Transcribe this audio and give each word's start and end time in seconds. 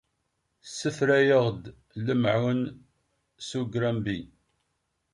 Ssefrayeɣ-d 0.63 1.63
lemɛun 2.05 2.61
s 3.47 3.49
ugrambi. 3.59 4.19